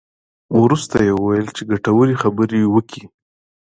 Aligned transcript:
وروسته 0.61 0.95
یې 1.05 1.13
وویل 1.15 1.47
چې 1.55 1.61
ګټورې 1.71 2.15
خبرې 2.21 2.59
وکړې. 2.75 3.03